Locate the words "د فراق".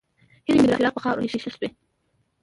0.69-0.93